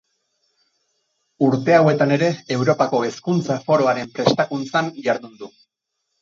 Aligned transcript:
Urte 1.47 1.75
hauetan 1.79 2.13
ere 2.15 2.29
Europako 2.55 3.03
Hezkuntza 3.09 3.59
Foroaren 3.69 4.11
prestakuntzan 4.17 4.91
jardun 5.07 5.39
du. 5.45 5.53